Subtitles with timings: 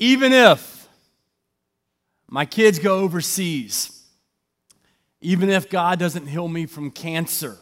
[0.00, 0.88] Even if
[2.26, 4.02] my kids go overseas,
[5.20, 7.58] even if God doesn't heal me from cancer,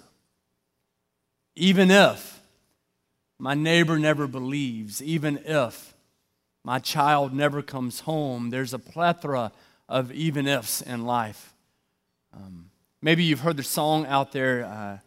[1.57, 2.41] even if
[3.41, 5.95] my neighbor never believes, even if
[6.63, 9.51] my child never comes home, there's a plethora
[9.89, 11.53] of even ifs in life.
[12.33, 12.71] Um,
[13.03, 14.99] maybe you've heard the song out there uh,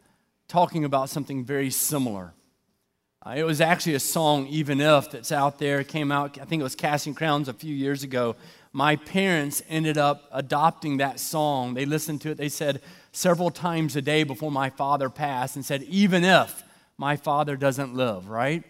[0.49, 2.33] talking about something very similar.
[3.23, 5.79] Uh, it was actually a song, Even If, that's out there.
[5.79, 8.35] It came out, I think it was Casting Crowns a few years ago.
[8.73, 11.75] My parents ended up adopting that song.
[11.75, 12.81] They listened to it, they said
[13.11, 16.63] several times a day before my father passed, and said, Even if
[16.97, 18.63] my father doesn't live, right?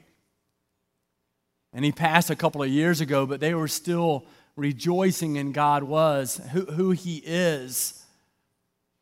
[1.72, 4.26] And he passed a couple of years ago, but they were still
[4.58, 8.01] rejoicing in God was, who, who he is.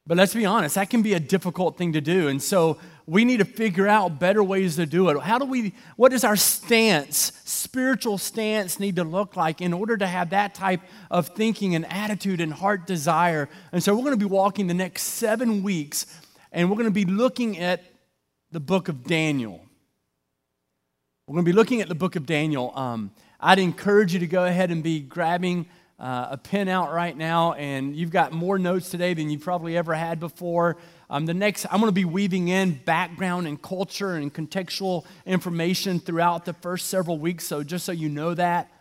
[0.10, 2.30] But let's be honest, that can be a difficult thing to do.
[2.30, 5.22] And so we need to figure out better ways to do it.
[5.22, 9.96] How do we, what does our stance, spiritual stance, need to look like in order
[9.96, 10.82] to have that type
[11.12, 13.50] of thinking and attitude and heart desire?
[13.72, 16.08] And so we're going to be walking the next seven weeks
[16.52, 17.84] and we're going to be looking at
[18.52, 19.64] the book of Daniel.
[21.28, 22.76] We're going to be looking at the book of Daniel.
[22.76, 25.68] Um, I'd encourage you to go ahead and be grabbing
[26.00, 29.76] uh, a pen out right now, and you've got more notes today than you probably
[29.76, 30.78] ever had before.
[31.10, 36.00] Um, the next, I'm going to be weaving in background and culture and contextual information
[36.00, 38.72] throughout the first several weeks, so just so you know that.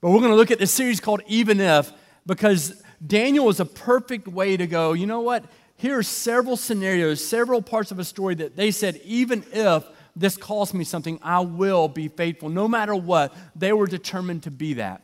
[0.00, 1.92] But we're going to look at this series called Even If
[2.26, 4.92] because Daniel is a perfect way to go.
[4.92, 5.44] You know what?
[5.76, 10.36] Here are several scenarios, several parts of a story that they said, even if this
[10.36, 12.50] costs me something, I will be faithful.
[12.50, 15.02] No matter what, they were determined to be that.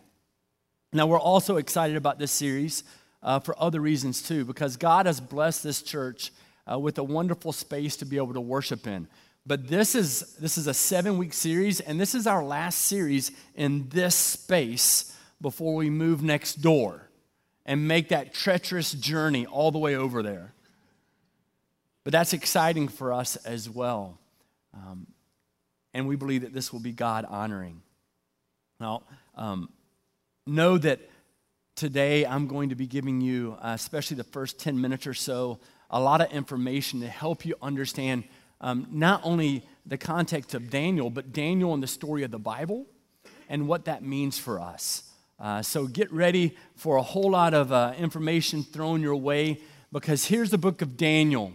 [0.93, 2.85] Now, we're also excited about this series
[3.23, 6.33] uh, for other reasons too, because God has blessed this church
[6.71, 9.09] uh, with a wonderful space to be able to worship in.
[9.45, 13.31] But this is, this is a seven week series, and this is our last series
[13.55, 17.09] in this space before we move next door
[17.65, 20.53] and make that treacherous journey all the way over there.
[22.05, 24.19] But that's exciting for us as well.
[24.73, 25.09] Um,
[25.93, 27.83] and we believe that this will be God honoring.
[28.79, 29.03] Now,
[29.35, 29.71] um,
[30.47, 31.01] know that
[31.75, 35.59] today I'm going to be giving you, uh, especially the first 10 minutes or so,
[35.91, 38.25] a lot of information to help you understand
[38.61, 42.87] um, not only the context of Daniel, but Daniel and the story of the Bible
[43.49, 45.11] and what that means for us.
[45.39, 49.61] Uh, so get ready for a whole lot of uh, information thrown your way
[49.93, 51.53] because here's the book of Daniel.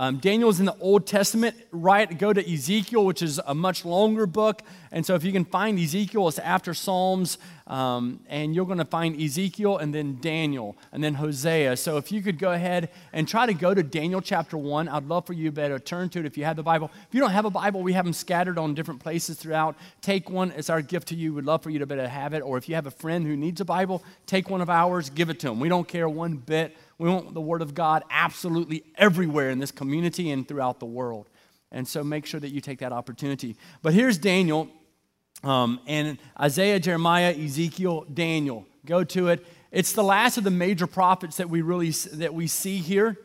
[0.00, 2.16] Um, Daniel is in the Old Testament, right?
[2.16, 4.62] Go to Ezekiel, which is a much longer book.
[4.92, 7.36] And so if you can find Ezekiel, it's after Psalms,
[7.66, 11.76] um, and you're going to find Ezekiel and then Daniel and then Hosea.
[11.76, 15.04] So if you could go ahead and try to go to Daniel chapter 1, I'd
[15.04, 16.92] love for you to better turn to it if you have the Bible.
[17.08, 19.76] If you don't have a Bible, we have them scattered on different places throughout.
[20.00, 21.34] Take one, it's our gift to you.
[21.34, 22.40] We'd love for you to better have it.
[22.40, 25.28] Or if you have a friend who needs a Bible, take one of ours, give
[25.28, 25.58] it to them.
[25.58, 29.70] We don't care one bit we want the Word of God absolutely everywhere in this
[29.70, 31.28] community and throughout the world.
[31.70, 33.56] And so make sure that you take that opportunity.
[33.82, 34.68] But here's Daniel
[35.44, 38.66] um, and Isaiah, Jeremiah, Ezekiel, Daniel.
[38.84, 39.46] Go to it.
[39.70, 43.16] It's the last of the major prophets that we really that we see here.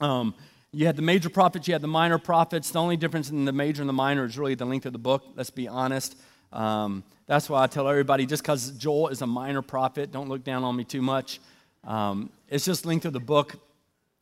[0.00, 0.34] Um,
[0.72, 2.70] you had the major prophets, you had the minor prophets.
[2.70, 4.98] The only difference in the major and the minor is really the length of the
[4.98, 5.24] book.
[5.34, 6.16] Let's be honest.
[6.52, 10.44] Um, that's why I tell everybody just because Joel is a minor prophet, don't look
[10.44, 11.40] down on me too much.
[11.84, 13.54] Um, it's just linked to the book.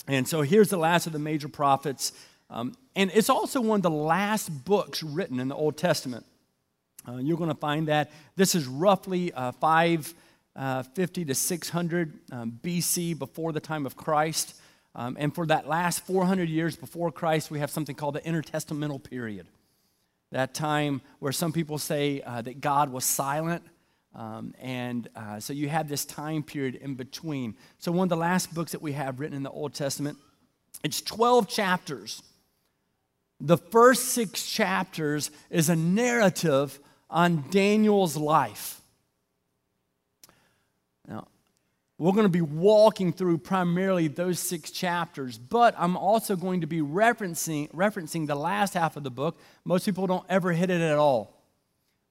[0.06, 2.12] And so here's the last of the major prophets.
[2.50, 6.24] Um, and it's also one of the last books written in the Old Testament.
[7.06, 12.60] Uh, you're going to find that this is roughly uh, 550 uh, to 600 um,
[12.62, 14.54] BC before the time of Christ.
[14.94, 19.02] Um, and for that last 400 years before Christ, we have something called the intertestamental
[19.02, 19.46] period.
[20.32, 23.64] That time where some people say uh, that God was silent
[24.18, 27.54] um, and uh, so you have this time period in between.
[27.78, 30.18] So, one of the last books that we have written in the Old Testament,
[30.82, 32.20] it's 12 chapters.
[33.40, 38.80] The first six chapters is a narrative on Daniel's life.
[41.06, 41.28] Now,
[41.96, 46.66] we're going to be walking through primarily those six chapters, but I'm also going to
[46.66, 49.38] be referencing, referencing the last half of the book.
[49.64, 51.37] Most people don't ever hit it at all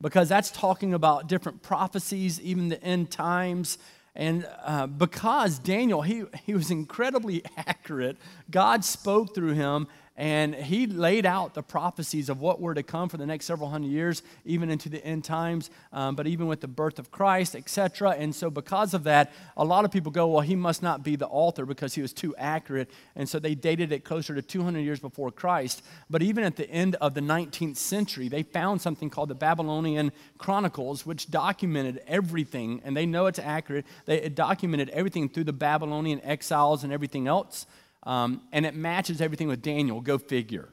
[0.02, 3.78] because that's talking about different prophecies, even the end times.
[4.16, 8.18] And uh, because Daniel, he, he was incredibly accurate,
[8.50, 13.08] God spoke through him, and he laid out the prophecies of what were to come
[13.08, 16.60] for the next several hundred years, even into the end times, um, but even with
[16.60, 18.16] the birth of Christ, etc.
[18.18, 21.16] And so, because of that, a lot of people go, well, he must not be
[21.16, 22.90] the author because he was too accurate.
[23.16, 25.84] And so they dated it closer to 200 years before Christ.
[26.10, 30.12] But even at the end of the 19th century, they found something called the Babylonian
[30.40, 33.86] Chronicles, which documented everything, and they know it's accurate.
[34.06, 37.68] They documented everything through the Babylonian exiles and everything else.
[38.08, 40.00] Um, and it matches everything with Daniel.
[40.00, 40.70] Go figure.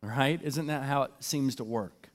[0.00, 0.40] Right?
[0.40, 2.08] Isn't that how it seems to work?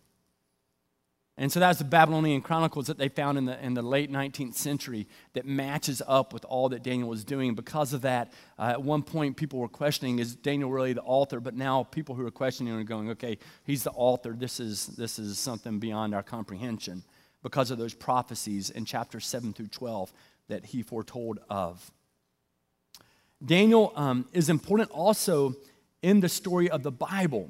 [1.38, 4.54] And so that's the Babylonian Chronicles that they found in the, in the late 19th
[4.54, 7.54] century that matches up with all that Daniel was doing.
[7.54, 11.42] Because of that, uh, at one point people were questioning, is Daniel really the author?
[11.42, 14.32] But now people who are questioning are going, okay, he's the author.
[14.32, 17.04] This is, this is something beyond our comprehension
[17.44, 20.14] because of those prophecies in chapters 7 through 12
[20.48, 21.92] that he foretold of.
[23.44, 25.56] Daniel um, is important also
[26.02, 27.50] in the story of the Bible.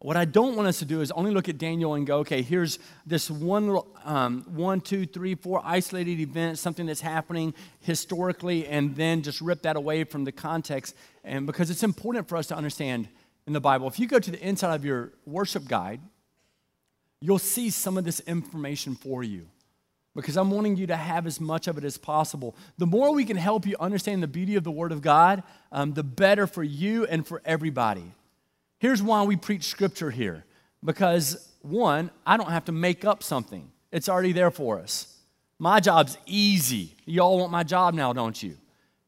[0.00, 2.40] What I don't want us to do is only look at Daniel and go, okay,
[2.40, 8.94] here's this one um, one, two, three, four isolated event, something that's happening historically, and
[8.94, 10.94] then just rip that away from the context.
[11.24, 13.08] And because it's important for us to understand
[13.48, 13.88] in the Bible.
[13.88, 16.00] If you go to the inside of your worship guide,
[17.20, 19.46] you'll see some of this information for you
[20.18, 22.56] because I'm wanting you to have as much of it as possible.
[22.76, 25.94] The more we can help you understand the beauty of the Word of God, um,
[25.94, 28.02] the better for you and for everybody.
[28.80, 30.44] Here's why we preach Scripture here
[30.84, 35.18] because, one, I don't have to make up something, it's already there for us.
[35.56, 36.96] My job's easy.
[37.04, 38.56] You all want my job now, don't you?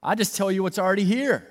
[0.01, 1.50] I just tell you what's already here.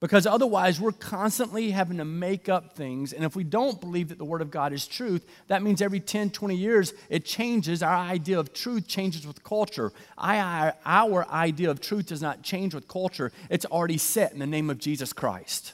[0.00, 3.12] Because otherwise, we're constantly having to make up things.
[3.12, 5.98] And if we don't believe that the Word of God is truth, that means every
[5.98, 7.82] 10, 20 years, it changes.
[7.82, 9.90] Our idea of truth changes with culture.
[10.16, 14.70] Our idea of truth does not change with culture, it's already set in the name
[14.70, 15.72] of Jesus Christ.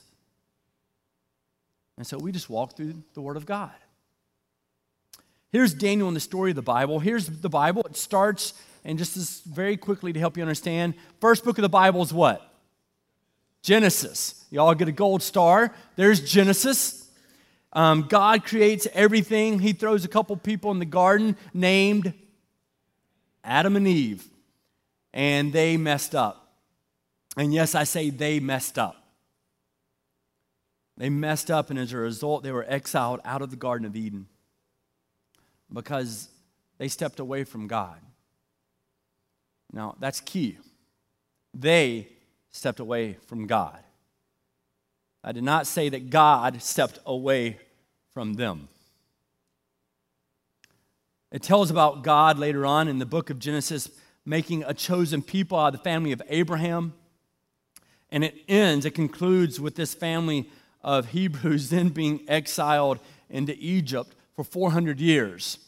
[1.99, 3.73] And so we just walk through the Word of God.
[5.53, 6.99] Here's Daniel in the story of the Bible.
[6.99, 7.83] Here's the Bible.
[7.83, 8.55] It starts,
[8.87, 12.13] and just as very quickly to help you understand, first book of the Bible is
[12.13, 12.54] what?
[13.65, 14.45] Genesis.
[14.51, 15.75] Y'all get a gold star.
[15.97, 17.09] There's Genesis.
[17.73, 19.59] Um, God creates everything.
[19.59, 22.13] He throws a couple people in the garden named
[23.43, 24.29] Adam and Eve,
[25.15, 26.53] and they messed up.
[27.39, 29.03] And yes, I say they messed up.
[30.99, 33.97] They messed up, and as a result, they were exiled out of the Garden of
[33.97, 34.27] Eden
[35.73, 36.29] because
[36.77, 37.97] they stepped away from God.
[39.73, 40.59] Now, that's key.
[41.55, 42.09] They
[42.55, 43.79] stepped away from God.
[45.25, 47.59] I did not say that God stepped away
[48.13, 48.69] from them.
[51.33, 53.91] It tells about God later on in the book of Genesis
[54.25, 56.93] making a chosen people out of the family of Abraham.
[58.13, 60.49] And it ends, it concludes with this family
[60.81, 65.59] of Hebrews then being exiled into Egypt for 400 years.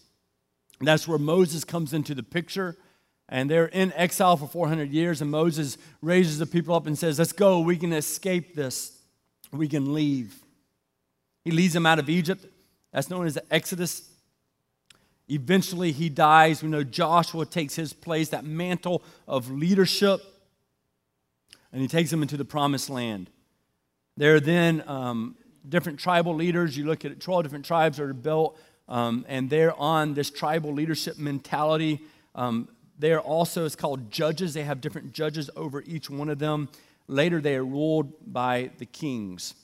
[0.78, 2.76] And that's where Moses comes into the picture.
[3.28, 7.18] And they're in exile for 400 years, and Moses raises the people up and says,
[7.18, 8.96] Let's go, we can escape this,
[9.52, 10.34] we can leave.
[11.44, 12.44] He leads them out of Egypt.
[12.92, 14.08] That's known as the Exodus.
[15.28, 16.62] Eventually, he dies.
[16.62, 20.20] We know Joshua takes his place, that mantle of leadership,
[21.72, 23.28] and he takes them into the promised land.
[24.16, 25.36] There are then um,
[25.68, 26.76] different tribal leaders.
[26.76, 28.58] You look at 12 different tribes are built,
[28.88, 32.00] um, and they're on this tribal leadership mentality.
[32.34, 34.54] Um, they are also, it's called judges.
[34.54, 36.68] They have different judges over each one of them.
[37.08, 39.54] Later, they are ruled by the kings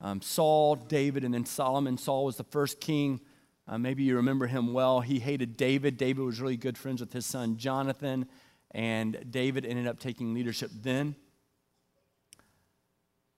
[0.00, 1.98] um, Saul, David, and then Solomon.
[1.98, 3.20] Saul was the first king.
[3.66, 5.00] Uh, maybe you remember him well.
[5.00, 5.96] He hated David.
[5.96, 8.26] David was really good friends with his son Jonathan,
[8.70, 11.16] and David ended up taking leadership then.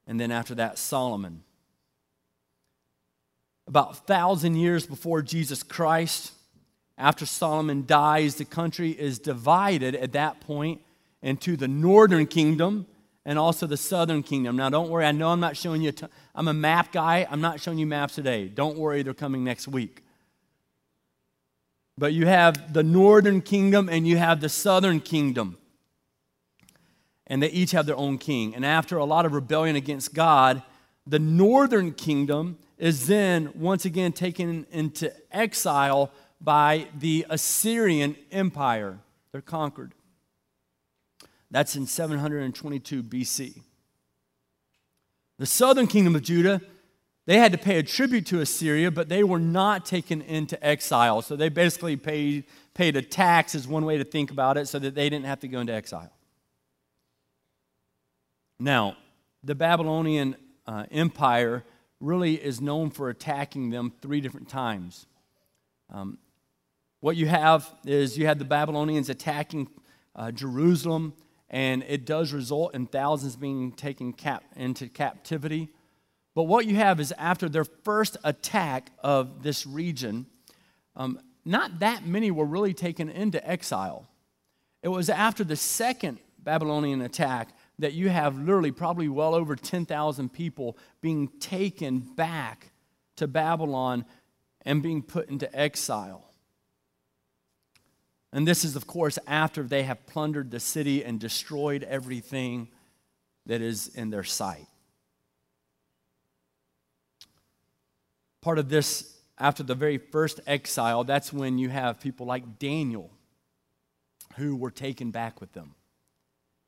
[0.06, 1.42] And then after that, Solomon.
[3.66, 6.32] About thousand years before Jesus Christ,
[7.00, 10.83] after Solomon dies, the country is divided at that point
[11.23, 12.87] into the northern kingdom
[13.25, 14.57] and also the southern kingdom.
[14.57, 15.92] Now, don't worry, I know I'm not showing you,
[16.35, 17.26] I'm a map guy.
[17.30, 18.49] I'm not showing you maps today.
[18.49, 20.02] Don't worry, they're coming next week.
[21.97, 25.57] But you have the northern kingdom and you have the southern kingdom.
[27.26, 28.54] And they each have their own king.
[28.54, 30.62] And after a lot of rebellion against God,
[31.07, 38.99] the northern kingdom is then once again taken into exile by the Assyrian Empire.
[39.32, 39.94] They're conquered.
[41.50, 43.62] That's in 722 BC.
[45.38, 46.61] The southern kingdom of Judah,
[47.26, 51.23] they had to pay a tribute to Assyria, but they were not taken into exile.
[51.23, 52.44] So they basically paid,
[52.75, 55.40] paid a tax, is one way to think about it, so that they didn't have
[55.40, 56.12] to go into exile.
[58.59, 58.97] Now,
[59.42, 61.64] the Babylonian uh, Empire
[62.00, 65.06] really is known for attacking them three different times.
[65.88, 66.18] Um,
[67.00, 69.69] what you have is you had the Babylonians attacking
[70.14, 71.14] uh, Jerusalem,
[71.49, 75.71] and it does result in thousands being taken cap- into captivity.
[76.35, 80.26] But what you have is after their first attack of this region,
[80.95, 84.07] um, not that many were really taken into exile.
[84.83, 90.33] It was after the second Babylonian attack that you have literally probably well over 10,000
[90.33, 92.73] people being taken back
[93.16, 94.04] to Babylon
[94.62, 96.29] and being put into exile.
[98.32, 102.68] And this is, of course, after they have plundered the city and destroyed everything
[103.46, 104.66] that is in their sight.
[108.40, 113.10] Part of this, after the very first exile, that's when you have people like Daniel
[114.37, 115.75] who were taken back with them.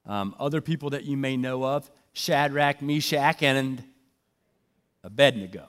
[0.04, 3.84] Um, other people that you may know of Shadrach, Meshach, and
[5.04, 5.68] Abednego.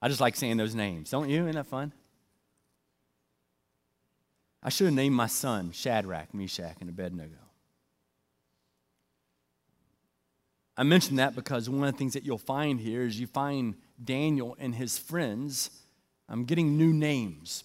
[0.00, 1.42] I just like saying those names, don't you?
[1.42, 1.92] Isn't that fun?
[4.62, 7.36] I should have named my son Shadrach, Meshach, and Abednego.
[10.76, 13.74] I mention that because one of the things that you'll find here is you find
[14.02, 15.70] Daniel and his friends
[16.28, 17.64] um, getting new names.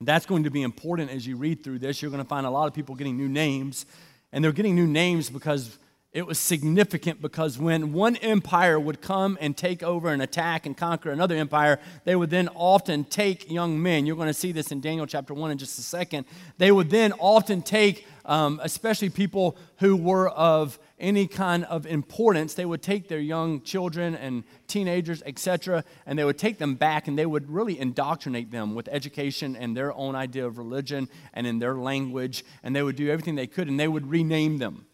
[0.00, 2.00] That's going to be important as you read through this.
[2.00, 3.86] You're going to find a lot of people getting new names,
[4.32, 5.78] and they're getting new names because
[6.12, 10.76] it was significant because when one empire would come and take over and attack and
[10.76, 14.06] conquer another empire, they would then often take young men.
[14.06, 16.26] You're going to see this in Daniel chapter 1 in just a second.
[16.58, 22.54] They would then often take, um, especially people who were of any kind of importance,
[22.54, 27.06] they would take their young children and teenagers, etc., and they would take them back
[27.06, 31.46] and they would really indoctrinate them with education and their own idea of religion and
[31.46, 34.86] in their language, and they would do everything they could and they would rename them.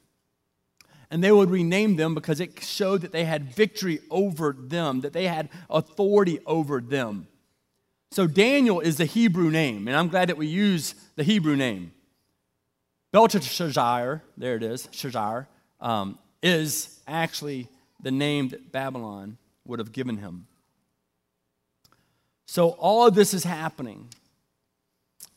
[1.11, 5.13] And they would rename them because it showed that they had victory over them, that
[5.13, 7.29] they had authority over them.
[8.11, 11.93] So Daniel is the Hebrew name, and I'm glad that we use the Hebrew name.
[13.13, 15.47] Belteshazzar, there it is, Shazar,
[15.81, 17.69] um, is actually
[18.03, 20.47] the name that Babylon would have given him.
[22.47, 24.09] So all of this is happening.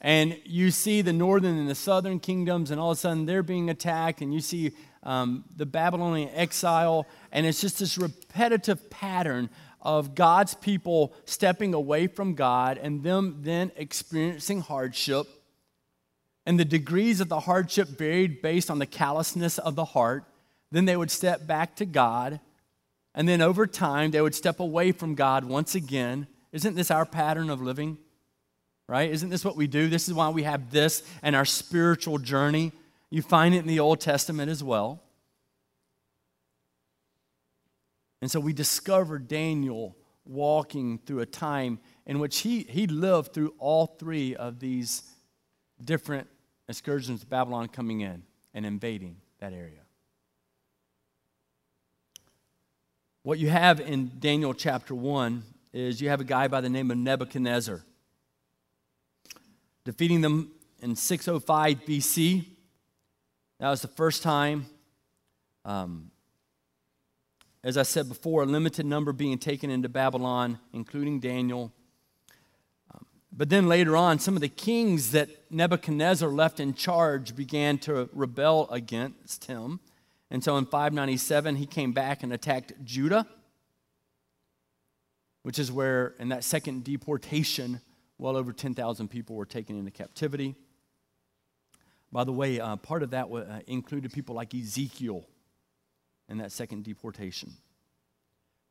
[0.01, 3.43] And you see the northern and the southern kingdoms, and all of a sudden they're
[3.43, 4.71] being attacked, and you see
[5.03, 9.49] um, the Babylonian exile, and it's just this repetitive pattern
[9.81, 15.27] of God's people stepping away from God and them then experiencing hardship.
[16.45, 20.25] And the degrees of the hardship varied based on the callousness of the heart.
[20.71, 22.39] Then they would step back to God.
[23.13, 26.27] And then over time, they would step away from God once again.
[26.51, 27.97] Isn't this our pattern of living?
[28.89, 29.11] Right?
[29.11, 29.87] Isn't this what we do?
[29.87, 32.71] This is why we have this and our spiritual journey.
[33.11, 35.03] You find it in the Old Testament as well.
[38.19, 41.77] And so we discover Daniel walking through a time
[42.07, 45.03] in which he, he lived through all three of these
[45.85, 46.27] different
[46.67, 48.23] excursions of Babylon coming in
[48.55, 49.81] and invading that area.
[53.21, 55.43] What you have in Daniel chapter 1
[55.73, 57.83] is you have a guy by the name of Nebuchadnezzar.
[59.89, 60.51] Defeating them
[60.83, 62.45] in 605 BC.
[63.59, 64.67] That was the first time,
[65.65, 66.11] um,
[67.63, 71.71] as I said before, a limited number being taken into Babylon, including Daniel.
[72.93, 73.03] Um,
[73.35, 78.11] but then later on, some of the kings that Nebuchadnezzar left in charge began to
[78.13, 79.79] rebel against him.
[80.29, 83.25] And so in 597, he came back and attacked Judah,
[85.41, 87.81] which is where, in that second deportation,
[88.19, 90.55] well over 10,000 people were taken into captivity.
[92.11, 95.25] By the way, uh, part of that uh, included people like Ezekiel
[96.27, 97.53] in that second deportation.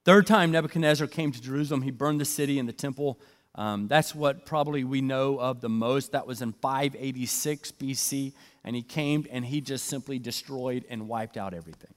[0.05, 3.19] Third time Nebuchadnezzar came to Jerusalem, he burned the city and the temple.
[3.55, 6.13] Um, that's what probably we know of the most.
[6.13, 11.37] That was in 586 BC and he came and he just simply destroyed and wiped
[11.37, 11.95] out everything.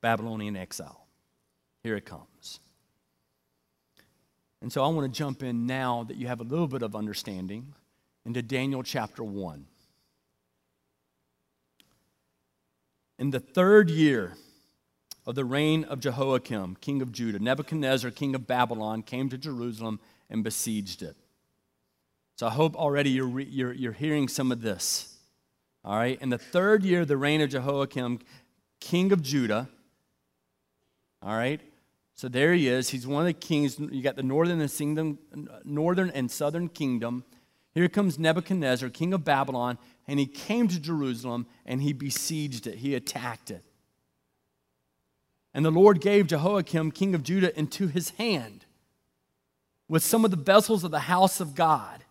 [0.00, 1.06] Babylonian exile.
[1.82, 2.31] Here it comes.
[4.62, 6.94] And so I want to jump in now that you have a little bit of
[6.94, 7.74] understanding
[8.24, 9.66] into Daniel chapter 1.
[13.18, 14.34] In the third year
[15.26, 19.98] of the reign of Jehoiakim, king of Judah, Nebuchadnezzar, king of Babylon, came to Jerusalem
[20.30, 21.16] and besieged it.
[22.36, 25.16] So I hope already you're, you're, you're hearing some of this.
[25.84, 28.20] All right, in the third year of the reign of Jehoiakim,
[28.78, 29.68] king of Judah,
[31.20, 31.60] all right,
[32.14, 32.90] so there he is.
[32.90, 33.78] He's one of the kings.
[33.78, 35.18] You got the northern and, kingdom,
[35.64, 37.24] northern and southern kingdom.
[37.74, 42.78] Here comes Nebuchadnezzar, king of Babylon, and he came to Jerusalem and he besieged it.
[42.78, 43.64] He attacked it.
[45.54, 48.66] And the Lord gave Jehoiakim, king of Judah, into his hand
[49.88, 52.01] with some of the vessels of the house of God.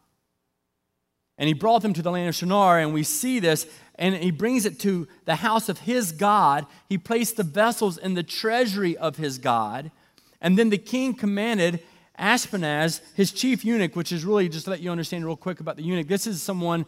[1.37, 4.31] And he brought them to the land of Shinar, and we see this, and he
[4.31, 6.65] brings it to the house of his God.
[6.87, 9.91] He placed the vessels in the treasury of his God.
[10.39, 11.81] And then the king commanded
[12.19, 15.77] Ashpenaz, his chief eunuch, which is really just to let you understand real quick about
[15.77, 16.07] the eunuch.
[16.07, 16.85] This is someone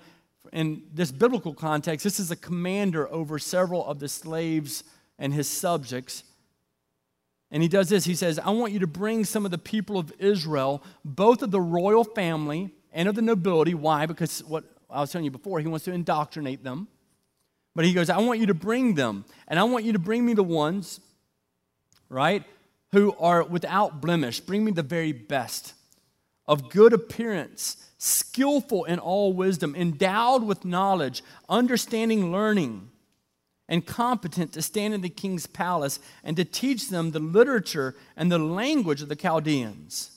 [0.52, 4.84] in this biblical context, this is a commander over several of the slaves
[5.18, 6.24] and his subjects.
[7.50, 8.06] And he does this.
[8.06, 11.52] He says, I want you to bring some of the people of Israel, both of
[11.52, 13.74] the royal family and of the nobility.
[13.74, 14.06] Why?
[14.06, 16.88] Because what I was telling you before, he wants to indoctrinate them.
[17.76, 20.26] But he goes, I want you to bring them, and I want you to bring
[20.26, 21.00] me the ones,
[22.08, 22.44] right,
[22.92, 24.40] who are without blemish.
[24.40, 25.74] Bring me the very best,
[26.46, 32.92] of good appearance, skillful in all wisdom, endowed with knowledge, understanding learning
[33.68, 38.32] and competent to stand in the king's palace and to teach them the literature and
[38.32, 40.12] the language of the Chaldeans.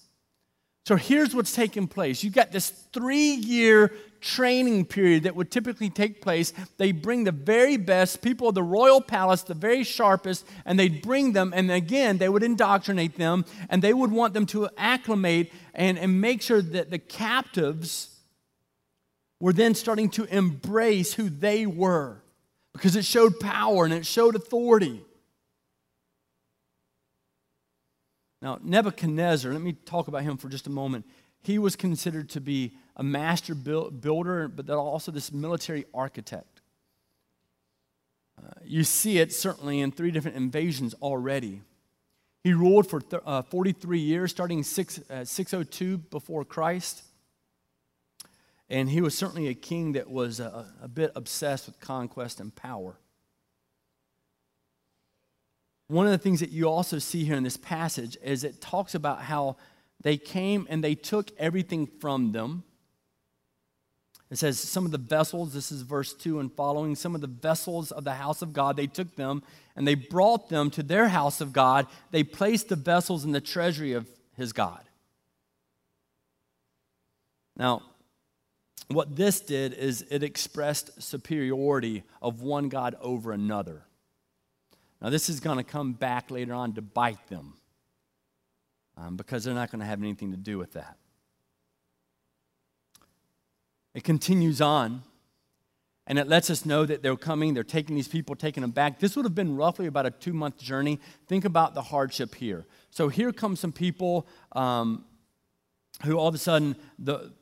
[0.87, 2.23] So here's what's taking place.
[2.23, 6.53] You've got this three year training period that would typically take place.
[6.77, 11.03] They bring the very best people of the royal palace, the very sharpest, and they'd
[11.03, 15.53] bring them, and again, they would indoctrinate them, and they would want them to acclimate
[15.75, 18.21] and, and make sure that the captives
[19.41, 22.23] were then starting to embrace who they were
[22.73, 25.05] because it showed power and it showed authority.
[28.43, 31.07] Now, Nebuchadnezzar, let me talk about him for just a moment.
[31.43, 36.61] He was considered to be a master builder, but also this military architect.
[38.39, 41.63] Uh, you see it certainly in three different invasions already.
[42.45, 47.03] He ruled for th- uh, 43 years, starting 6, uh, 602 before Christ.
[48.69, 52.55] And he was certainly a king that was a, a bit obsessed with conquest and
[52.55, 52.99] power.
[55.89, 58.95] One of the things that you also see here in this passage is it talks
[58.95, 59.57] about how
[60.03, 62.65] they came and they took everything from them.
[64.31, 67.29] It says, Some of the vessels, this is verse 2 and following, some of the
[67.29, 69.43] vessels of the house of God, they took them
[69.77, 71.87] and they brought them to their house of God.
[72.11, 74.83] They placed the vessels in the treasury of his God.
[77.57, 77.83] Now,
[78.89, 83.86] what this did is it expressed superiority of one God over another.
[85.07, 87.55] Now, this is going to come back later on to bite them
[88.97, 90.97] um, because they're not going to have anything to do with that.
[93.95, 95.05] It continues on,
[96.09, 98.99] and it lets us know that they're coming, they're taking these people, taking them back.
[98.99, 100.99] This would have been roughly about a two month journey.
[101.29, 102.67] Think about the hardship here.
[102.91, 105.05] So, here come some people um,
[106.05, 107.33] who all of a sudden, the,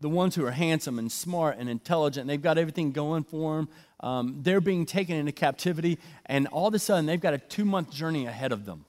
[0.00, 3.68] the ones who are handsome and smart and intelligent, they've got everything going for them.
[4.00, 7.64] Um, they're being taken into captivity, and all of a sudden, they've got a two
[7.64, 8.86] month journey ahead of them.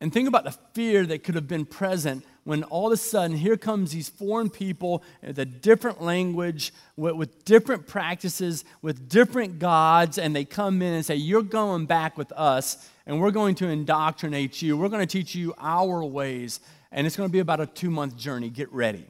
[0.00, 3.36] And think about the fear that could have been present when all of a sudden
[3.36, 9.58] here comes these foreign people with a different language, with, with, different practices, with different
[9.58, 13.54] gods, and they come in and say, You're going back with us, and we're going
[13.56, 14.76] to indoctrinate you.
[14.76, 16.60] We're going to teach you our ways
[16.90, 18.50] and it's going to be about a two month journey.
[18.50, 19.06] Get ready.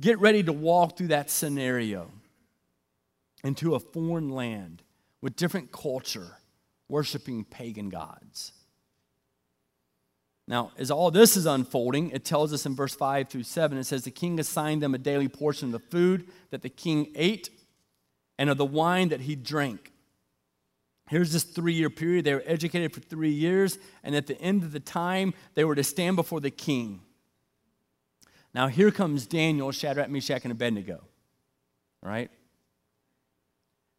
[0.00, 2.10] Get ready to walk through that scenario
[3.42, 4.82] into a foreign land
[5.22, 6.38] with different culture,
[6.88, 8.52] worshiping pagan gods.
[10.46, 13.84] Now, as all this is unfolding, it tells us in verse 5 through 7, it
[13.84, 17.48] says, The king assigned them a daily portion of the food that the king ate
[18.38, 19.92] and of the wine that he drank.
[21.08, 22.24] Here's this three year period.
[22.24, 25.74] They were educated for three years, and at the end of the time, they were
[25.74, 27.02] to stand before the king.
[28.54, 31.04] Now, here comes Daniel, Shadrach, Meshach, and Abednego.
[32.02, 32.30] Right?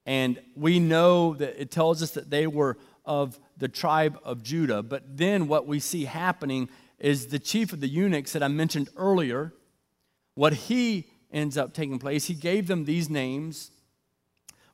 [0.06, 4.82] And we know that it tells us that they were of the tribe of Judah.
[4.82, 8.90] But then what we see happening is the chief of the eunuchs that I mentioned
[8.96, 9.54] earlier,
[10.34, 13.72] what he ends up taking place, he gave them these names,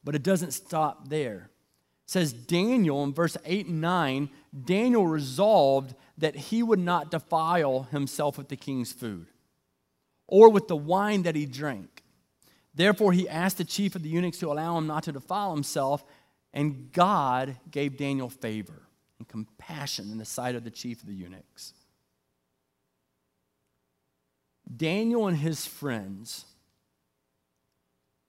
[0.03, 1.50] but it doesn't stop there
[2.11, 4.29] says Daniel in verse 8 and 9,
[4.65, 9.27] Daniel resolved that he would not defile himself with the king's food
[10.27, 12.03] or with the wine that he drank.
[12.75, 16.03] Therefore, he asked the chief of the eunuchs to allow him not to defile himself,
[16.53, 18.81] and God gave Daniel favor
[19.17, 21.71] and compassion in the sight of the chief of the eunuchs.
[24.75, 26.43] Daniel and his friends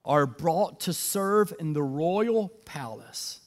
[0.05, 3.41] are brought to serve in the royal palace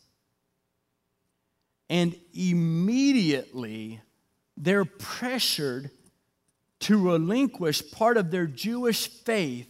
[1.89, 4.01] and immediately
[4.57, 5.91] they're pressured
[6.81, 9.69] to relinquish part of their Jewish faith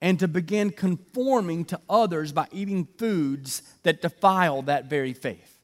[0.00, 5.58] and to begin conforming to others by eating foods that defile that very faith.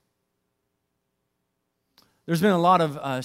[2.27, 3.23] There's been a lot of uh,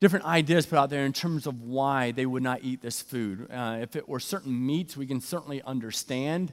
[0.00, 3.50] different ideas put out there in terms of why they would not eat this food.
[3.50, 6.52] Uh, if it were certain meats, we can certainly understand.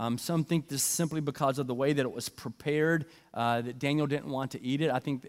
[0.00, 3.78] Um, some think this simply because of the way that it was prepared, uh, that
[3.78, 4.90] Daniel didn't want to eat it.
[4.90, 5.28] I think,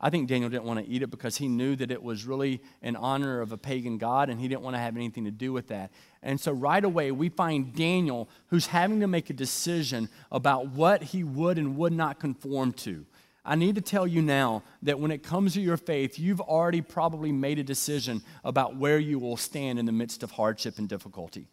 [0.00, 2.62] I think Daniel didn't want to eat it because he knew that it was really
[2.82, 5.52] in honor of a pagan god and he didn't want to have anything to do
[5.52, 5.90] with that.
[6.22, 11.02] And so right away, we find Daniel who's having to make a decision about what
[11.02, 13.04] he would and would not conform to.
[13.44, 16.80] I need to tell you now that when it comes to your faith, you've already
[16.80, 20.88] probably made a decision about where you will stand in the midst of hardship and
[20.88, 21.48] difficulty.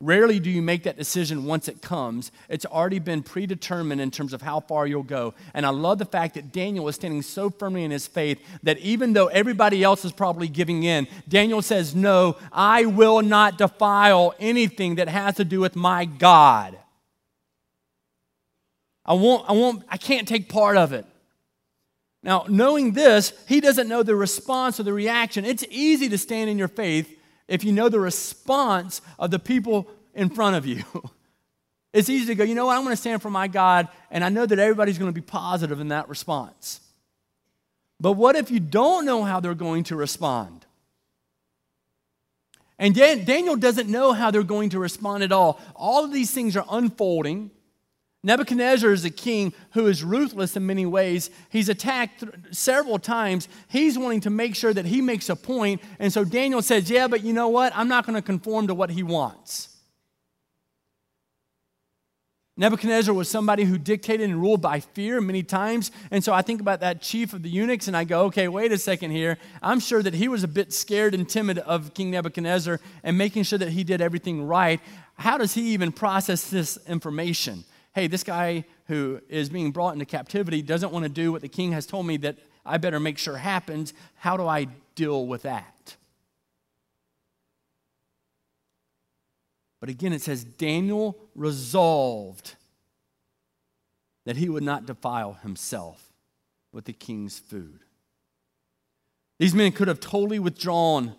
[0.00, 2.32] Rarely do you make that decision once it comes.
[2.48, 5.34] It's already been predetermined in terms of how far you'll go.
[5.54, 8.78] And I love the fact that Daniel is standing so firmly in his faith that
[8.78, 14.34] even though everybody else is probably giving in, Daniel says, No, I will not defile
[14.40, 16.76] anything that has to do with my God.
[19.06, 21.06] I won't, I won't, I can't take part of it.
[22.22, 25.44] Now, knowing this, he doesn't know the response or the reaction.
[25.44, 27.14] It's easy to stand in your faith
[27.48, 30.84] if you know the response of the people in front of you.
[31.92, 34.24] it's easy to go, you know what, I'm going to stand for my God, and
[34.24, 36.80] I know that everybody's going to be positive in that response.
[38.00, 40.66] But what if you don't know how they're going to respond?
[42.78, 45.60] And Daniel doesn't know how they're going to respond at all.
[45.76, 47.50] All of these things are unfolding.
[48.24, 51.28] Nebuchadnezzar is a king who is ruthless in many ways.
[51.50, 53.48] He's attacked several times.
[53.68, 55.82] He's wanting to make sure that he makes a point.
[55.98, 57.76] And so Daniel says, Yeah, but you know what?
[57.76, 59.68] I'm not going to conform to what he wants.
[62.56, 65.90] Nebuchadnezzar was somebody who dictated and ruled by fear many times.
[66.10, 68.72] And so I think about that chief of the eunuchs and I go, okay, wait
[68.72, 69.38] a second here.
[69.60, 73.42] I'm sure that he was a bit scared and timid of King Nebuchadnezzar and making
[73.42, 74.80] sure that he did everything right.
[75.14, 77.64] How does he even process this information?
[77.94, 81.48] Hey, this guy who is being brought into captivity doesn't want to do what the
[81.48, 83.94] king has told me that I better make sure happens.
[84.16, 85.96] How do I deal with that?
[89.80, 92.56] But again, it says Daniel resolved
[94.24, 96.12] that he would not defile himself
[96.72, 97.80] with the king's food.
[99.38, 101.14] These men could have totally withdrawn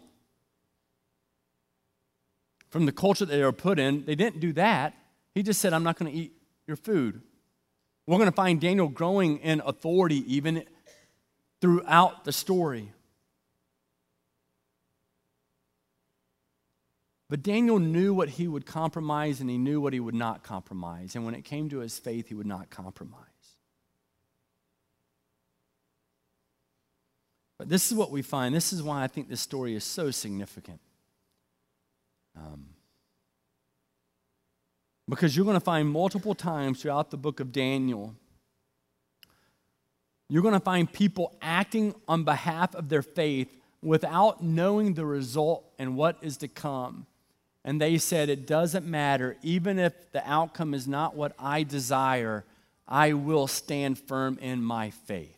[2.69, 4.03] from the culture that they were put in.
[4.05, 4.95] They didn't do that.
[5.33, 6.34] He just said, I'm not going to eat
[6.67, 7.21] your food.
[8.07, 10.63] We're going to find Daniel growing in authority even
[11.59, 12.91] throughout the story.
[17.27, 21.15] But Daniel knew what he would compromise and he knew what he would not compromise.
[21.15, 23.21] And when it came to his faith, he would not compromise.
[27.57, 28.53] But this is what we find.
[28.53, 30.79] This is why I think this story is so significant.
[32.37, 32.74] Um,
[35.07, 38.15] because you're going to find multiple times throughout the book of Daniel,
[40.29, 45.63] you're going to find people acting on behalf of their faith without knowing the result
[45.77, 47.05] and what is to come.
[47.63, 49.37] And they said, It doesn't matter.
[49.43, 52.43] Even if the outcome is not what I desire,
[52.87, 55.37] I will stand firm in my faith.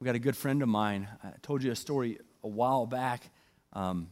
[0.00, 1.08] We got a good friend of mine.
[1.24, 3.30] I told you a story a while back.
[3.72, 4.08] Um,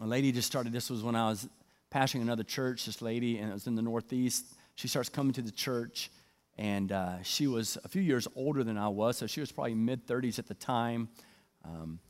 [0.00, 1.48] a lady just started, this was when I was
[1.92, 4.46] pastoring another church, this lady, and it was in the Northeast.
[4.74, 6.10] She starts coming to the church,
[6.58, 9.74] and uh, she was a few years older than I was, so she was probably
[9.74, 11.08] mid 30s at the time.
[11.64, 12.00] Um,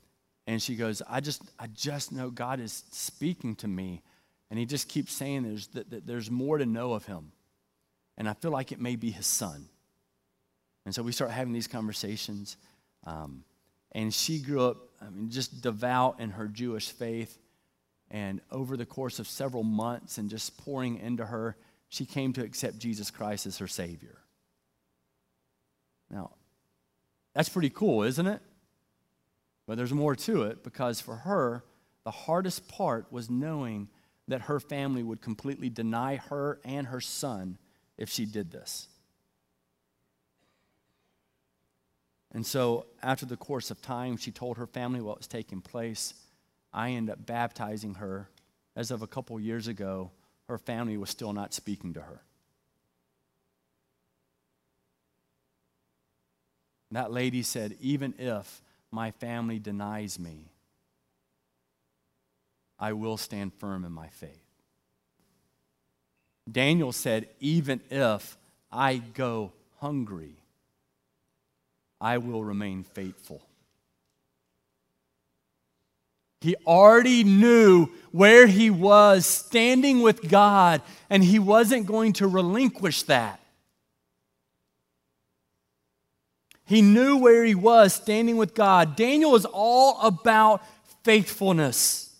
[0.46, 4.02] and she goes, I just, I just know God is speaking to me.
[4.50, 7.32] And he just keeps saying there's, that, that there's more to know of him.
[8.18, 9.68] And I feel like it may be his son.
[10.84, 12.56] And so we start having these conversations.
[13.06, 13.44] Um,
[13.92, 17.38] and she grew up, I mean, just devout in her Jewish faith.
[18.10, 21.56] And over the course of several months and just pouring into her,
[21.88, 24.18] she came to accept Jesus Christ as her Savior.
[26.10, 26.32] Now,
[27.34, 28.40] that's pretty cool, isn't it?
[29.66, 31.64] But there's more to it because for her,
[32.04, 33.88] the hardest part was knowing
[34.28, 37.58] that her family would completely deny her and her son
[37.96, 38.88] if she did this.
[42.32, 46.14] And so, after the course of time, she told her family what was taking place.
[46.74, 48.28] I ended up baptizing her.
[48.76, 50.10] As of a couple years ago,
[50.48, 52.20] her family was still not speaking to her.
[56.90, 58.60] That lady said, Even if
[58.90, 60.50] my family denies me,
[62.78, 64.42] I will stand firm in my faith.
[66.50, 68.37] Daniel said, Even if
[68.70, 70.37] I go hungry,
[72.00, 73.42] I will remain faithful.
[76.44, 83.04] He already knew where he was standing with God, and he wasn't going to relinquish
[83.04, 83.40] that.
[86.66, 88.94] He knew where he was standing with God.
[88.94, 90.62] Daniel is all about
[91.02, 92.14] faithfulness.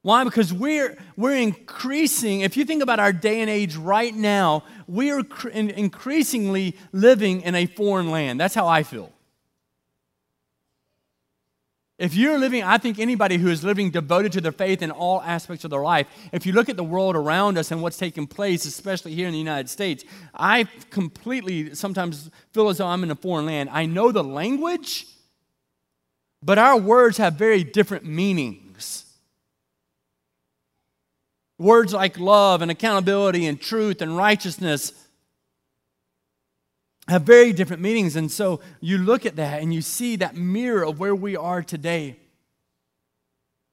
[0.00, 0.24] Why?
[0.24, 5.10] Because we're, we're increasing, if you think about our day and age right now, we
[5.10, 5.22] are
[5.52, 8.40] increasingly living in a foreign land.
[8.40, 9.13] That's how I feel.
[11.96, 15.22] If you're living, I think anybody who is living devoted to their faith in all
[15.22, 18.26] aspects of their life, if you look at the world around us and what's taking
[18.26, 20.04] place, especially here in the United States,
[20.34, 23.70] I completely sometimes feel as though I'm in a foreign land.
[23.70, 25.06] I know the language,
[26.42, 29.04] but our words have very different meanings.
[31.58, 34.92] Words like love and accountability and truth and righteousness
[37.08, 38.16] have very different meanings.
[38.16, 41.62] And so you look at that and you see that mirror of where we are
[41.62, 42.16] today.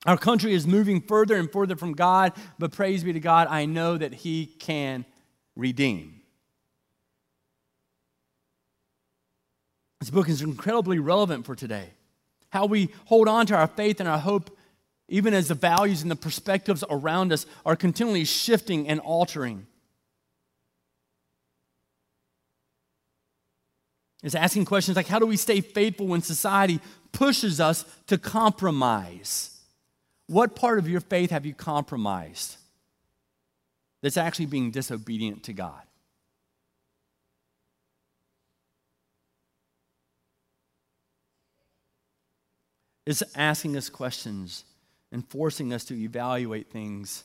[0.05, 3.65] Our country is moving further and further from God, but praise be to God, I
[3.65, 5.05] know that He can
[5.55, 6.21] redeem.
[9.99, 11.89] This book is incredibly relevant for today.
[12.49, 14.57] How we hold on to our faith and our hope,
[15.07, 19.67] even as the values and the perspectives around us are continually shifting and altering.
[24.23, 26.79] Is asking questions like how do we stay faithful when society
[27.11, 29.59] pushes us to compromise?
[30.27, 32.57] What part of your faith have you compromised
[34.01, 35.81] that's actually being disobedient to God?
[43.05, 44.63] It's asking us questions
[45.11, 47.23] and forcing us to evaluate things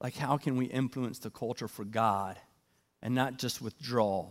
[0.00, 2.36] like how can we influence the culture for God
[3.00, 4.26] and not just withdraw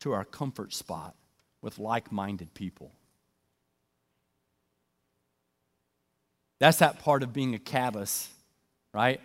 [0.00, 1.14] to our comfort spot
[1.62, 2.92] with like minded people.
[6.60, 8.28] That's that part of being a catalyst,
[8.92, 9.20] right?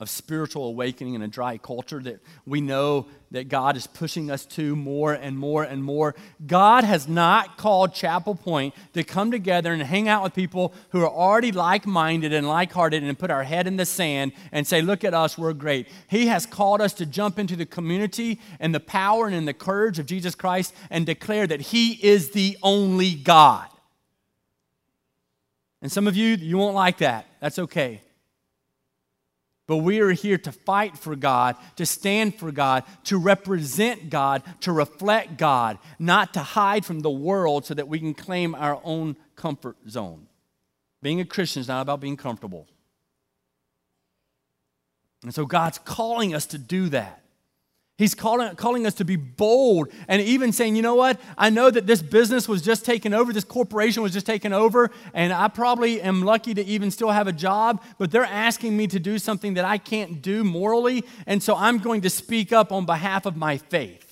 [0.00, 4.46] Of spiritual awakening in a dry culture that we know that God is pushing us
[4.46, 6.14] to more and more and more.
[6.46, 11.00] God has not called Chapel Point to come together and hang out with people who
[11.00, 14.68] are already like minded and like hearted and put our head in the sand and
[14.68, 15.88] say, Look at us, we're great.
[16.06, 19.52] He has called us to jump into the community and the power and in the
[19.52, 23.66] courage of Jesus Christ and declare that He is the only God.
[25.82, 27.26] And some of you, you won't like that.
[27.40, 28.02] That's okay.
[29.68, 34.42] But we are here to fight for God, to stand for God, to represent God,
[34.62, 38.80] to reflect God, not to hide from the world so that we can claim our
[38.82, 40.26] own comfort zone.
[41.02, 42.66] Being a Christian is not about being comfortable.
[45.22, 47.22] And so God's calling us to do that.
[47.98, 51.20] He's calling, calling us to be bold and even saying, you know what?
[51.36, 54.92] I know that this business was just taken over, this corporation was just taken over,
[55.12, 58.86] and I probably am lucky to even still have a job, but they're asking me
[58.86, 62.70] to do something that I can't do morally, and so I'm going to speak up
[62.70, 64.07] on behalf of my faith.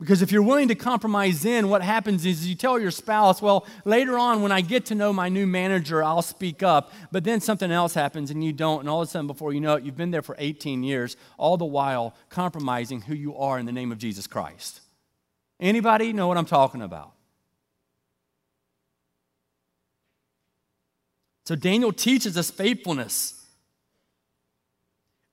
[0.00, 3.66] Because if you're willing to compromise in, what happens is you tell your spouse, well,
[3.84, 6.92] later on when I get to know my new manager, I'll speak up.
[7.10, 8.80] But then something else happens and you don't.
[8.80, 11.16] And all of a sudden, before you know it, you've been there for 18 years,
[11.36, 14.82] all the while compromising who you are in the name of Jesus Christ.
[15.58, 17.12] Anybody know what I'm talking about?
[21.44, 23.37] So Daniel teaches us faithfulness.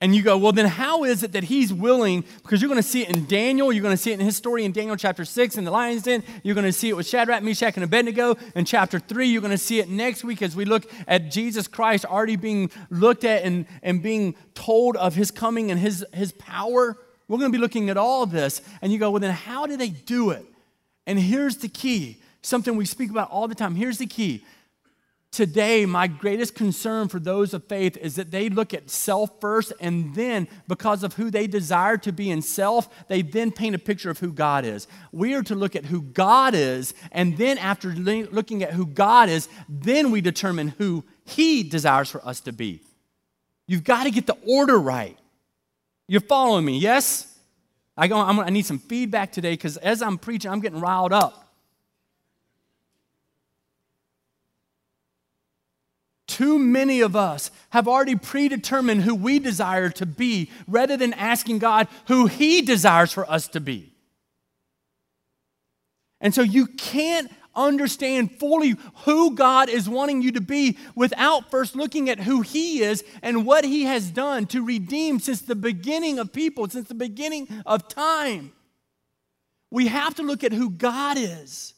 [0.06, 2.26] And you go, well, then how is it that he's willing?
[2.44, 4.38] Because you're going to see it in Daniel, you're going to see it in his
[4.38, 7.08] story in Daniel chapter 6 in the lion's den, you're going to see it with
[7.08, 8.36] Shadrach, Meshach, and Abednego.
[8.54, 11.68] In chapter 3, you're going to see it next week as we look at Jesus
[11.68, 16.32] Christ already being looked at and, and being told of his coming and his, his
[16.34, 16.96] power.
[17.28, 18.62] We're going to be looking at all this.
[18.84, 20.46] And you go, well, then how do they do it?
[21.08, 23.74] And here's the key something we speak about all the time.
[23.74, 24.46] Here's the key
[25.36, 29.74] Today, my greatest concern for those of faith is that they look at self first,
[29.82, 33.78] and then, because of who they desire to be in self, they then paint a
[33.78, 34.88] picture of who God is.
[35.12, 39.28] We are to look at who God is, and then, after looking at who God
[39.28, 42.80] is, then we determine who He desires for us to be.
[43.68, 45.18] You've got to get the order right.
[46.08, 47.38] You're following me, yes?
[47.98, 51.45] I, go, i need some feedback today because as I'm preaching, I'm getting riled up.
[56.36, 61.60] Too many of us have already predetermined who we desire to be rather than asking
[61.60, 63.94] God who He desires for us to be.
[66.20, 71.74] And so you can't understand fully who God is wanting you to be without first
[71.74, 76.20] looking at who He is and what He has done to redeem since the beginning
[76.20, 78.52] of people, since the beginning of time.
[79.72, 81.74] We have to look at who God is.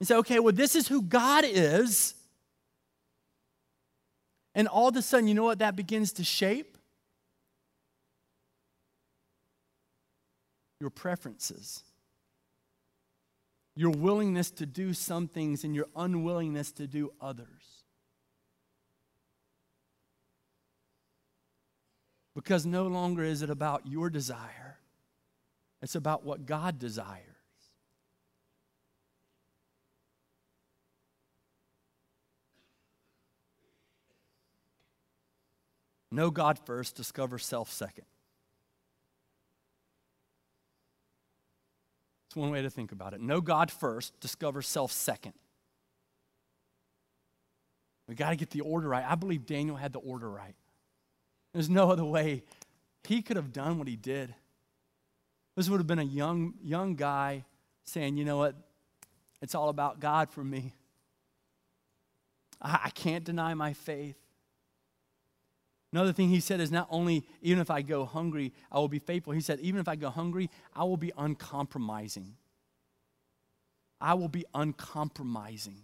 [0.00, 2.14] and say, okay, well, this is who God is.
[4.56, 6.78] And all of a sudden, you know what that begins to shape?
[10.80, 11.84] Your preferences.
[13.76, 17.84] Your willingness to do some things and your unwillingness to do others.
[22.34, 24.78] Because no longer is it about your desire,
[25.82, 27.35] it's about what God desires.
[36.16, 38.06] Know God first, discover self second.
[42.26, 43.20] It's one way to think about it.
[43.20, 45.34] Know God first, discover self second.
[48.08, 49.04] We got to get the order right.
[49.06, 50.54] I believe Daniel had the order right.
[51.52, 52.44] There's no other way
[53.06, 54.34] he could have done what he did.
[55.54, 57.44] This would have been a young, young guy
[57.84, 58.54] saying, you know what?
[59.42, 60.72] It's all about God for me.
[62.62, 64.16] I, I can't deny my faith.
[65.96, 68.98] Another thing he said is not only, even if I go hungry, I will be
[68.98, 69.32] faithful.
[69.32, 72.34] He said, even if I go hungry, I will be uncompromising.
[73.98, 75.78] I will be uncompromising.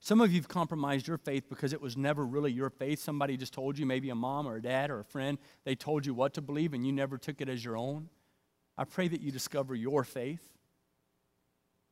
[0.00, 2.98] Some of you have compromised your faith because it was never really your faith.
[2.98, 6.04] Somebody just told you, maybe a mom or a dad or a friend, they told
[6.04, 8.10] you what to believe and you never took it as your own.
[8.76, 10.46] I pray that you discover your faith.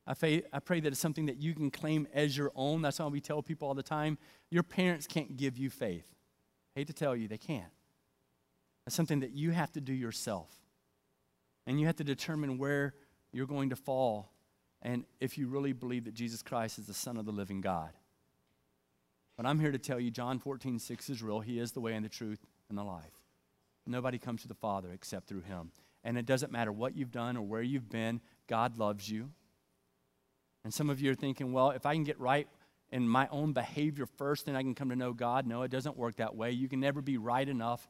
[0.05, 2.81] I pray, I pray that it's something that you can claim as your own.
[2.81, 4.17] That's why we tell people all the time
[4.51, 6.13] your parents can't give you faith.
[6.75, 7.71] I hate to tell you, they can't.
[8.85, 10.49] That's something that you have to do yourself.
[11.65, 12.95] And you have to determine where
[13.31, 14.33] you're going to fall
[14.81, 17.91] and if you really believe that Jesus Christ is the Son of the living God.
[19.37, 21.39] But I'm here to tell you John 14, 6 is real.
[21.39, 23.13] He is the way and the truth and the life.
[23.87, 25.71] Nobody comes to the Father except through Him.
[26.03, 29.31] And it doesn't matter what you've done or where you've been, God loves you.
[30.63, 32.47] And some of you are thinking, well, if I can get right
[32.91, 35.45] in my own behavior first, then I can come to know God.
[35.45, 36.51] No, it doesn't work that way.
[36.51, 37.87] You can never be right enough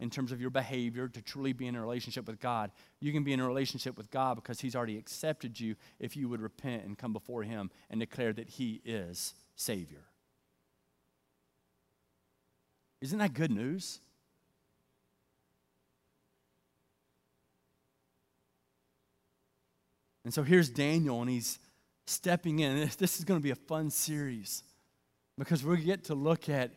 [0.00, 2.70] in terms of your behavior to truly be in a relationship with God.
[3.00, 6.28] You can be in a relationship with God because He's already accepted you if you
[6.28, 10.04] would repent and come before Him and declare that He is Savior.
[13.00, 14.00] Isn't that good news?
[20.24, 21.58] And so here's Daniel, and he's
[22.08, 22.90] stepping in.
[22.98, 24.62] This is going to be a fun series
[25.38, 26.72] because we get to look at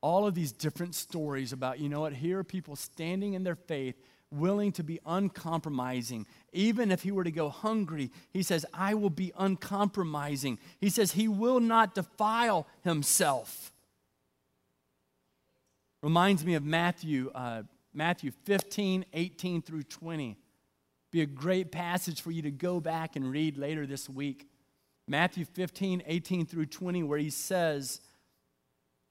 [0.00, 3.54] all of these different stories about, you know what, here are people standing in their
[3.54, 3.94] faith,
[4.30, 6.26] willing to be uncompromising.
[6.52, 10.58] Even if he were to go hungry, he says, I will be uncompromising.
[10.78, 13.72] He says, he will not defile himself.
[16.02, 17.62] Reminds me of Matthew, uh,
[17.94, 20.36] Matthew 15, 18 through 20.
[21.10, 24.48] Be a great passage for you to go back and read later this week.
[25.06, 28.00] Matthew 15, 18 through 20, where he says,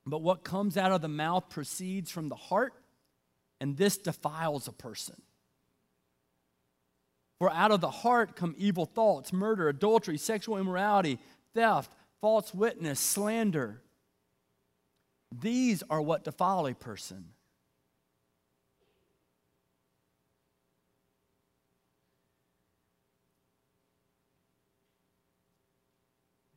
[0.05, 2.73] But what comes out of the mouth proceeds from the heart,
[3.61, 5.21] and this defiles a person.
[7.39, 11.19] For out of the heart come evil thoughts, murder, adultery, sexual immorality,
[11.53, 13.81] theft, false witness, slander.
[15.41, 17.32] These are what defile a person.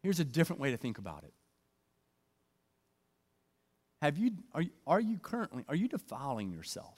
[0.07, 1.33] Here's a different way to think about it.
[4.01, 6.97] Have you, are, you, are you currently, are you defiling yourself?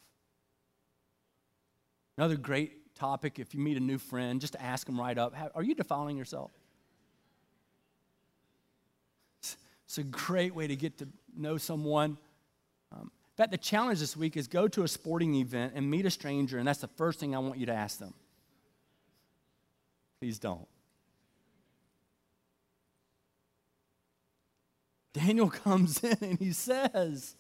[2.19, 5.63] Another great topic, if you meet a new friend, just ask them right up, are
[5.63, 6.51] you defiling yourself?
[9.41, 12.19] It's a great way to get to know someone.
[12.93, 16.05] Um, in fact, the challenge this week is go to a sporting event and meet
[16.05, 18.13] a stranger, and that's the first thing I want you to ask them.
[20.21, 20.69] Please don't.
[25.19, 27.35] Daniel comes in and he says,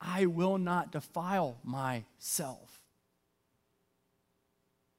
[0.00, 2.80] I will not defile myself.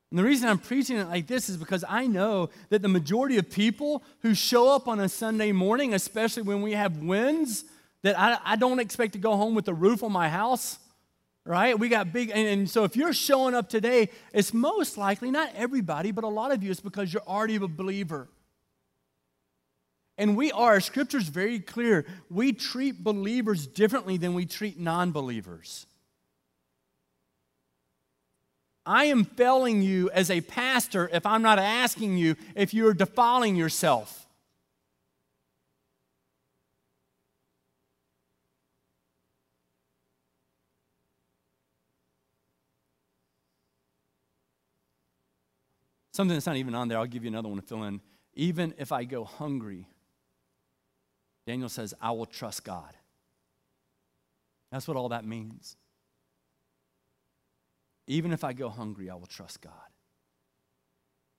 [0.09, 3.37] And the reason I'm preaching it like this is because I know that the majority
[3.37, 7.65] of people who show up on a Sunday morning, especially when we have winds,
[8.03, 10.77] that I, I don't expect to go home with the roof on my house,
[11.45, 11.77] right?
[11.77, 15.49] We got big, and, and so if you're showing up today, it's most likely, not
[15.55, 18.29] everybody, but a lot of you, it's because you're already a believer.
[20.17, 25.87] And we are, scripture's very clear, we treat believers differently than we treat non believers.
[28.85, 33.55] I am failing you as a pastor if I'm not asking you if you're defiling
[33.55, 34.27] yourself.
[46.11, 47.99] Something that's not even on there, I'll give you another one to fill in.
[48.35, 49.87] Even if I go hungry,
[51.45, 52.93] Daniel says, I will trust God.
[54.71, 55.75] That's what all that means.
[58.07, 59.73] Even if I go hungry, I will trust God.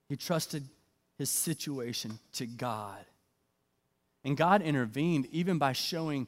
[0.08, 0.68] He trusted
[1.18, 3.04] his situation to God.
[4.24, 6.26] And God intervened even by showing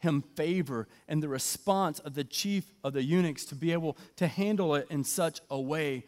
[0.00, 4.26] him favor and the response of the chief of the eunuchs to be able to
[4.26, 6.04] handle it in such a way.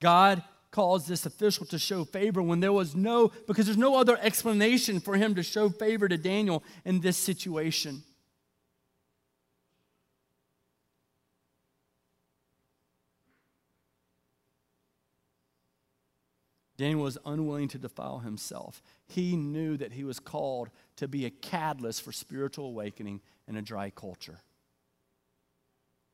[0.00, 4.18] God caused this official to show favor when there was no, because there's no other
[4.20, 8.02] explanation for him to show favor to Daniel in this situation.
[16.80, 18.80] Daniel was unwilling to defile himself.
[19.06, 23.60] He knew that he was called to be a catalyst for spiritual awakening in a
[23.60, 24.38] dry culture.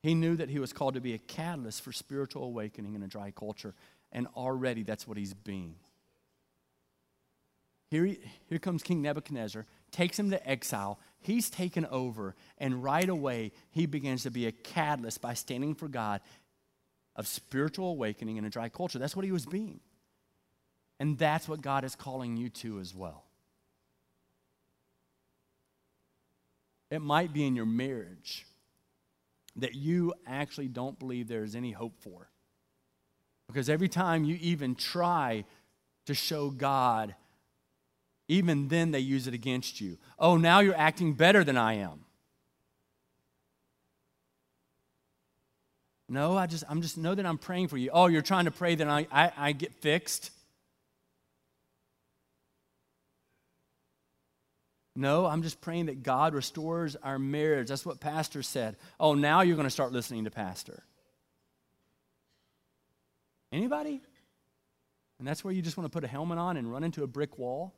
[0.03, 3.07] He knew that he was called to be a catalyst for spiritual awakening in a
[3.07, 3.75] dry culture,
[4.13, 5.77] and already that's what he's being.
[7.89, 10.99] Here, he, here comes King Nebuchadnezzar, takes him to exile.
[11.21, 15.89] He's taken over, and right away, he begins to be a catalyst by standing for
[15.89, 16.21] God
[17.15, 18.99] of spiritual awakening in a dry culture.
[18.99, 19.81] That's what he was being.
[20.99, 23.25] And that's what God is calling you to as well.
[26.91, 28.47] It might be in your marriage
[29.57, 32.29] that you actually don't believe there is any hope for.
[33.49, 35.45] Because every time you even try
[36.07, 37.15] to show God,
[38.29, 39.99] even then they use it against you.
[40.19, 42.05] Oh, now you're acting better than I am.
[46.09, 47.91] No, I just I'm just know that I'm praying for you.
[47.93, 50.31] Oh, you're trying to pray that I, I, I get fixed.
[54.95, 57.69] No, I'm just praying that God restores our marriage.
[57.69, 58.77] That's what Pastor said.
[58.99, 60.85] Oh, now you're going to start listening to Pastor.
[63.53, 64.01] Anybody?
[65.19, 67.07] And that's where you just want to put a helmet on and run into a
[67.07, 67.75] brick wall?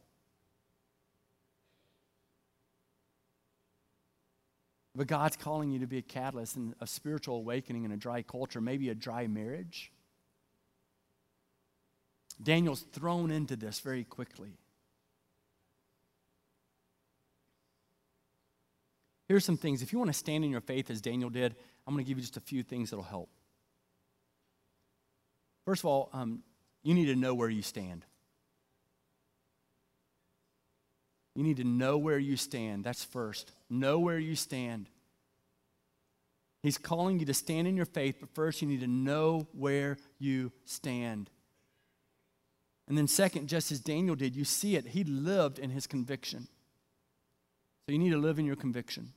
[4.94, 8.22] But God's calling you to be a catalyst in a spiritual awakening in a dry
[8.22, 9.92] culture, maybe a dry marriage.
[12.42, 14.58] Daniel's thrown into this very quickly.
[19.28, 19.82] Here's some things.
[19.82, 21.54] If you want to stand in your faith as Daniel did,
[21.86, 23.28] I'm going to give you just a few things that'll help.
[25.68, 26.42] First of all, um,
[26.82, 28.06] you need to know where you stand.
[31.34, 32.84] You need to know where you stand.
[32.84, 33.52] That's first.
[33.68, 34.88] Know where you stand.
[36.62, 39.98] He's calling you to stand in your faith, but first you need to know where
[40.18, 41.28] you stand.
[42.88, 44.86] And then, second, just as Daniel did, you see it.
[44.86, 46.48] He lived in his conviction.
[47.84, 49.12] So you need to live in your conviction.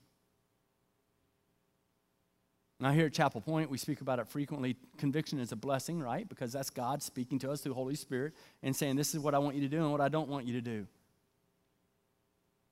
[2.82, 4.76] Now, here at Chapel Point, we speak about it frequently.
[4.98, 6.28] Conviction is a blessing, right?
[6.28, 9.38] Because that's God speaking to us through Holy Spirit and saying, This is what I
[9.38, 10.88] want you to do and what I don't want you to do.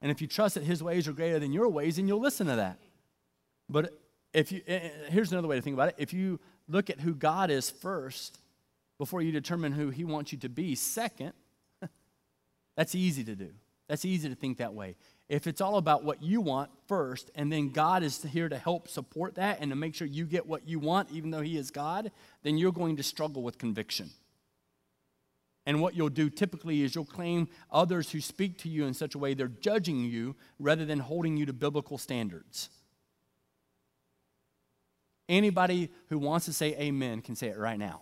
[0.01, 2.47] And if you trust that His ways are greater than your ways, then you'll listen
[2.47, 2.79] to that.
[3.69, 3.99] But
[4.33, 5.95] if you, eh, eh, here's another way to think about it.
[5.99, 8.39] If you look at who God is first
[8.97, 11.33] before you determine who He wants you to be second,
[12.75, 13.51] that's easy to do.
[13.87, 14.95] That's easy to think that way
[15.29, 18.87] if it's all about what you want first, and then God is here to help
[18.87, 21.69] support that and to make sure you get what you want, even though He is
[21.69, 22.11] God,
[22.41, 24.09] then you're going to struggle with conviction.
[25.67, 29.13] And what you'll do typically is you'll claim others who speak to you in such
[29.13, 32.69] a way they're judging you rather than holding you to biblical standards.
[35.27, 38.01] Anybody who wants to say amen can say it right now.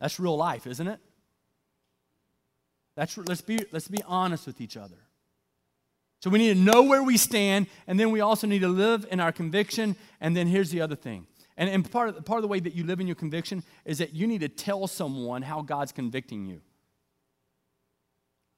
[0.00, 1.00] That's real life, isn't it?
[2.94, 4.98] That's, let's, be, let's be honest with each other.
[6.20, 9.06] So we need to know where we stand, and then we also need to live
[9.10, 9.96] in our conviction.
[10.20, 11.26] And then here's the other thing.
[11.56, 13.98] And, and part, of, part of the way that you live in your conviction is
[13.98, 16.60] that you need to tell someone how God's convicting you.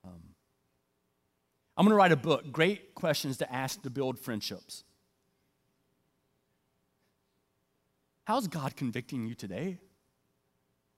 [0.04, 0.20] Um,
[1.76, 4.82] I'm going to write a book, Great Questions to Ask to Build Friendships.
[8.24, 9.78] How's God convicting you today?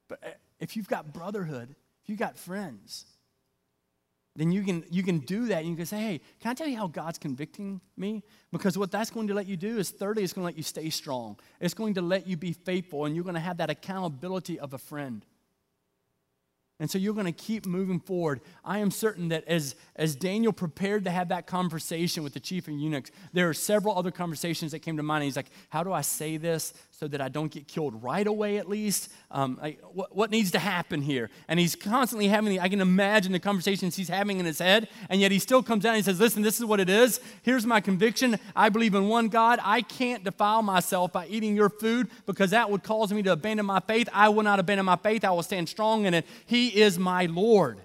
[0.08, 0.28] But uh,
[0.60, 3.06] if you've got brotherhood, if you've got friends,
[4.36, 5.60] then you can, you can do that.
[5.60, 8.22] And you can say, hey, can I tell you how God's convicting me?
[8.52, 10.62] Because what that's going to let you do is, thirdly, it's going to let you
[10.62, 11.38] stay strong.
[11.60, 14.74] It's going to let you be faithful, and you're going to have that accountability of
[14.74, 15.24] a friend.
[16.80, 18.40] And so you're going to keep moving forward.
[18.64, 22.66] I am certain that as, as Daniel prepared to have that conversation with the chief
[22.66, 25.22] of eunuchs, there are several other conversations that came to mind.
[25.22, 28.56] He's like, How do I say this so that I don't get killed right away
[28.56, 29.12] at least?
[29.30, 31.30] Um, like, what, what needs to happen here?
[31.46, 34.88] And he's constantly having, the, I can imagine the conversations he's having in his head,
[35.08, 37.20] and yet he still comes down and he says, Listen, this is what it is.
[37.42, 38.36] Here's my conviction.
[38.56, 39.60] I believe in one God.
[39.62, 43.64] I can't defile myself by eating your food because that would cause me to abandon
[43.64, 44.08] my faith.
[44.12, 45.24] I will not abandon my faith.
[45.24, 46.26] I will stand strong in it.
[46.64, 47.78] He is my Lord.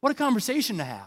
[0.00, 1.06] What a conversation to have.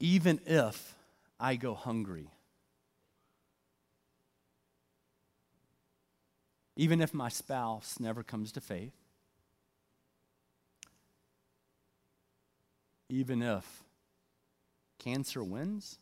[0.00, 0.94] even if
[1.40, 2.30] I go hungry,
[6.76, 8.92] even if my spouse never comes to faith,
[13.08, 13.87] even if
[14.98, 15.98] cancer wins,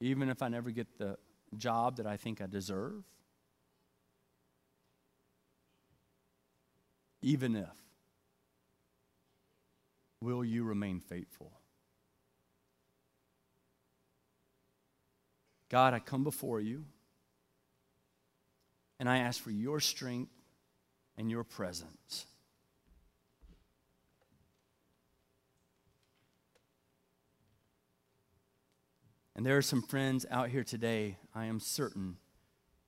[0.00, 1.16] even if I never get the
[1.56, 3.02] job that I think I deserve,
[7.22, 7.68] even if
[10.22, 11.52] will you remain faithful?
[15.68, 16.84] God, I come before you
[18.98, 20.32] and I ask for your strength
[21.16, 22.26] and your presence.
[29.40, 32.18] And there are some friends out here today, I am certain,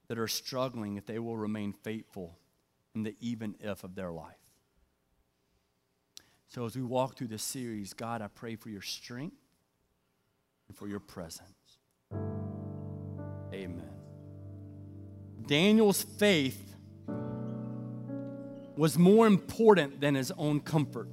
[0.08, 2.36] that are struggling if they will remain faithful
[2.94, 4.36] in the even if of their life.
[6.48, 9.38] So as we walk through this series, God, I pray for your strength
[10.68, 11.78] and for your presence.
[13.54, 13.88] Amen.
[15.46, 16.74] Daniel's faith
[18.76, 21.08] was more important than his own comfort.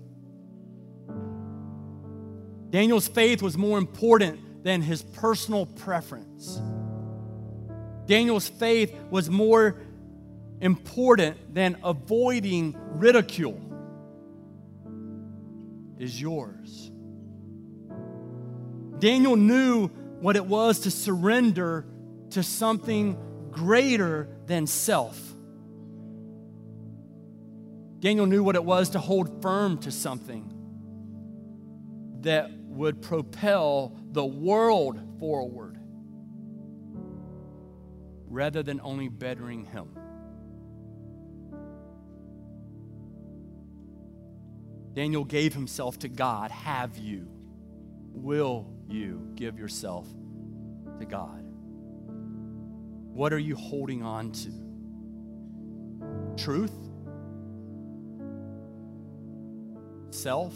[2.72, 6.62] Daniel's faith was more important than his personal preference.
[8.06, 9.82] Daniel's faith was more
[10.62, 13.62] important than avoiding ridicule
[16.00, 16.92] is yours.
[19.00, 19.88] Daniel knew
[20.22, 21.86] what it was to surrender
[22.32, 23.18] to something
[23.52, 25.18] greater than self.
[28.00, 30.54] Daniel knew what it was to hold firm to something
[32.22, 32.50] that
[32.80, 35.78] would propel the world forward
[38.30, 39.90] rather than only bettering him.
[44.94, 46.52] Daniel gave himself to God.
[46.52, 47.28] Have you?
[48.14, 50.08] Will you give yourself
[51.00, 51.44] to God?
[53.14, 54.54] What are you holding on to?
[56.42, 56.72] Truth?
[60.12, 60.54] Self?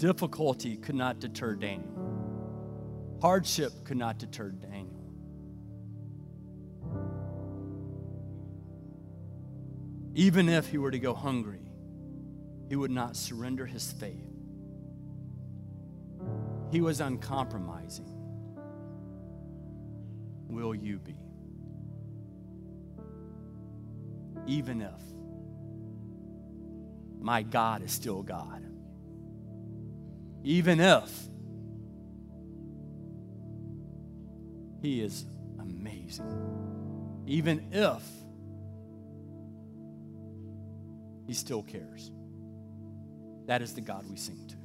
[0.00, 3.18] Difficulty could not deter Daniel.
[3.20, 5.12] Hardship could not deter Daniel.
[10.14, 11.70] Even if he were to go hungry,
[12.70, 14.24] he would not surrender his faith.
[16.70, 18.08] He was uncompromising.
[20.48, 21.18] Will you be?
[24.46, 25.02] Even if
[27.20, 28.69] my God is still God.
[30.42, 31.10] Even if
[34.82, 35.24] He is
[35.58, 37.24] amazing.
[37.26, 38.02] Even if
[41.26, 42.10] He still cares.
[43.46, 44.59] That is the God we sing to.